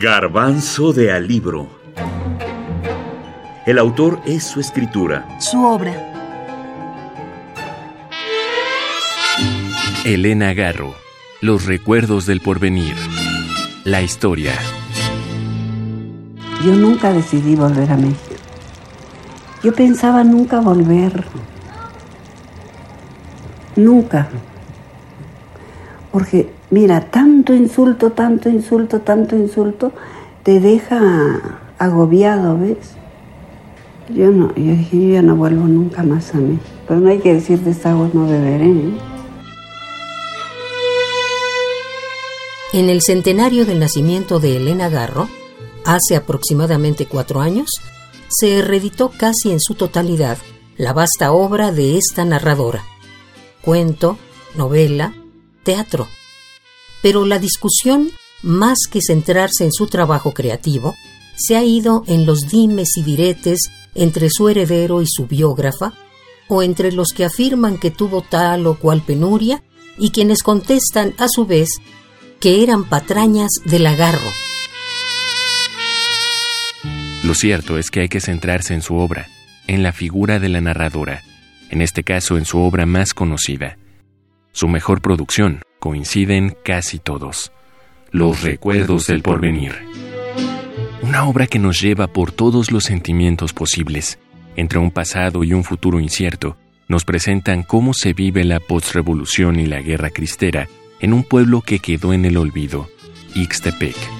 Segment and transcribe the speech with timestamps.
[0.00, 1.66] Garbanzo de Alibro.
[3.66, 5.26] El autor es su escritura.
[5.40, 5.92] Su obra.
[10.04, 10.94] Elena Garro.
[11.40, 12.94] Los recuerdos del porvenir.
[13.82, 14.52] La historia.
[16.64, 18.36] Yo nunca decidí volver a México.
[19.64, 21.24] Yo pensaba nunca volver.
[23.74, 24.28] Nunca.
[26.18, 29.92] Porque, mira, tanto insulto, tanto insulto, tanto insulto,
[30.42, 32.96] te deja agobiado, ¿ves?
[34.12, 36.64] Yo no, yo ya no vuelvo nunca más a México.
[36.88, 38.66] Pero no hay que decir de esta agua no beberé.
[38.68, 38.98] ¿eh?
[42.72, 45.28] En el centenario del nacimiento de Elena Garro,
[45.84, 47.70] hace aproximadamente cuatro años,
[48.26, 50.36] se reeditó casi en su totalidad
[50.76, 52.82] la vasta obra de esta narradora.
[53.62, 54.18] Cuento,
[54.56, 55.14] novela,
[55.68, 56.08] teatro.
[57.02, 60.96] Pero la discusión, más que centrarse en su trabajo creativo,
[61.36, 63.60] se ha ido en los dimes y diretes
[63.94, 65.92] entre su heredero y su biógrafa,
[66.48, 69.62] o entre los que afirman que tuvo tal o cual penuria
[69.98, 71.68] y quienes contestan a su vez
[72.40, 74.30] que eran patrañas del agarro.
[77.24, 79.28] Lo cierto es que hay que centrarse en su obra,
[79.66, 81.22] en la figura de la narradora,
[81.68, 83.76] en este caso en su obra más conocida.
[84.52, 87.52] Su mejor producción, coinciden casi todos.
[88.10, 89.74] Los recuerdos del porvenir.
[91.02, 94.18] Una obra que nos lleva por todos los sentimientos posibles.
[94.56, 96.56] Entre un pasado y un futuro incierto,
[96.88, 100.68] nos presentan cómo se vive la postrevolución y la guerra cristera
[101.00, 102.88] en un pueblo que quedó en el olvido,
[103.34, 104.17] Ixtepec.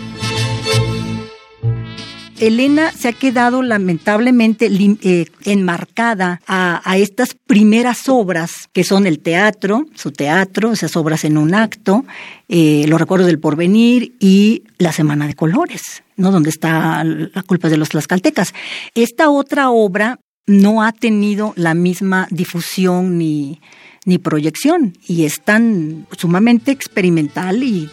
[2.40, 9.86] Elena se ha quedado lamentablemente eh, enmarcada a, estas primeras obras que son el teatro,
[9.94, 12.04] su teatro, esas obras en un acto,
[12.48, 16.30] eh, Los recuerdos del porvenir y La Semana de Colores, ¿no?
[16.30, 18.54] Donde está la culpa de los tlaxcaltecas.
[18.94, 23.60] Esta otra obra no ha tenido la misma difusión ni,
[24.06, 27.88] ni proyección y es tan sumamente experimental y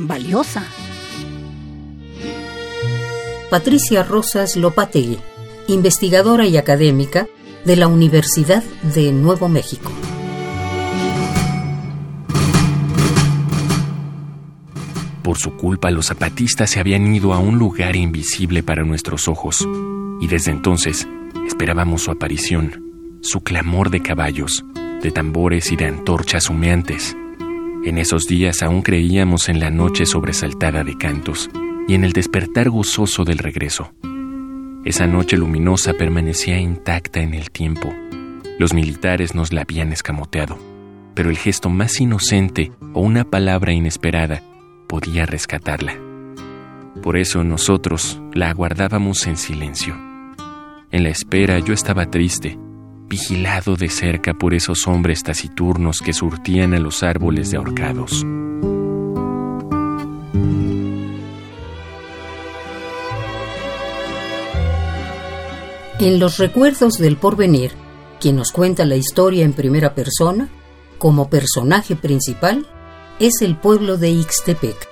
[0.00, 0.64] valiosa.
[3.52, 5.18] Patricia Rosas Lopategui,
[5.68, 7.28] investigadora y académica
[7.66, 8.62] de la Universidad
[8.94, 9.92] de Nuevo México.
[15.22, 19.68] Por su culpa los zapatistas se habían ido a un lugar invisible para nuestros ojos,
[20.18, 21.06] y desde entonces
[21.46, 24.64] esperábamos su aparición, su clamor de caballos,
[25.02, 27.14] de tambores y de antorchas humeantes.
[27.84, 31.50] En esos días aún creíamos en la noche sobresaltada de cantos
[31.88, 33.92] y en el despertar gozoso del regreso.
[34.84, 37.92] Esa noche luminosa permanecía intacta en el tiempo.
[38.58, 40.58] Los militares nos la habían escamoteado,
[41.14, 44.42] pero el gesto más inocente o una palabra inesperada
[44.88, 45.94] podía rescatarla.
[47.02, 49.94] Por eso nosotros la aguardábamos en silencio.
[50.90, 52.58] En la espera yo estaba triste,
[53.08, 58.26] vigilado de cerca por esos hombres taciturnos que surtían a los árboles de ahorcados.
[66.02, 67.70] En los recuerdos del porvenir,
[68.18, 70.48] quien nos cuenta la historia en primera persona,
[70.98, 72.66] como personaje principal,
[73.20, 74.88] es el pueblo de Ixtepec.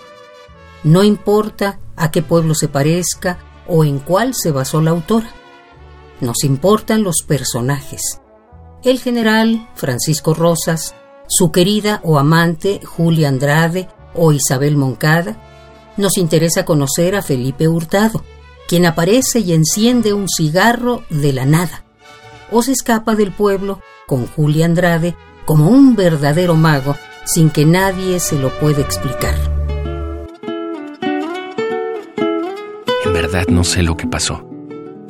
[0.84, 5.28] No importa a qué pueblo se parezca o en cuál se basó la autora.
[6.20, 8.20] Nos importan los personajes.
[8.84, 10.94] El general Francisco Rosas,
[11.26, 15.92] su querida o amante Julia Andrade o Isabel Moncada.
[15.96, 18.22] Nos interesa conocer a Felipe Hurtado,
[18.70, 21.82] quien aparece y enciende un cigarro de la nada,
[22.52, 26.94] o se escapa del pueblo con Julia Andrade como un verdadero mago
[27.24, 29.34] sin que nadie se lo pueda explicar.
[33.04, 34.48] En verdad no sé lo que pasó.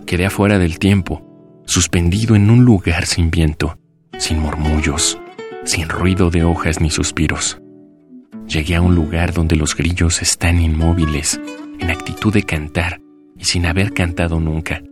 [0.07, 1.21] Quedé afuera del tiempo,
[1.67, 3.79] suspendido en un lugar sin viento,
[4.17, 5.19] sin murmullos,
[5.67, 7.61] sin ruido de hojas ni suspiros.
[8.47, 11.39] Llegué a un lugar donde los grillos están inmóviles,
[11.79, 13.03] en actitud de cantar,
[13.41, 14.83] y sin haber cantado nunca,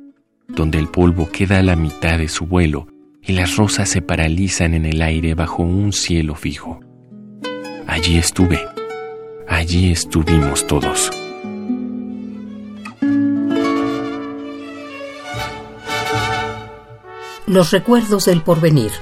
[0.48, 2.86] donde el polvo queda a la mitad de su vuelo
[3.22, 6.80] y las rosas se paralizan en el aire bajo un cielo fijo.
[7.86, 8.60] Allí estuve,
[9.46, 11.10] allí estuvimos todos.
[17.46, 18.92] Los recuerdos del porvenir.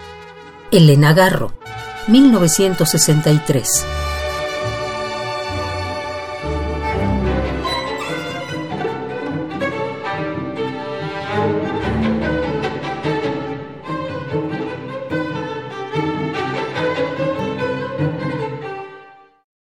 [0.72, 1.52] Elena Garro,
[2.08, 4.06] 1963.